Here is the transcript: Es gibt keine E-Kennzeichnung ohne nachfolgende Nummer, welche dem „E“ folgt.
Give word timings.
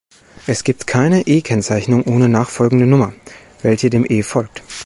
Es 0.47 0.63
gibt 0.63 0.87
keine 0.87 1.27
E-Kennzeichnung 1.27 2.01
ohne 2.05 2.27
nachfolgende 2.27 2.87
Nummer, 2.87 3.13
welche 3.61 3.91
dem 3.91 4.03
„E“ 4.09 4.23
folgt. 4.23 4.63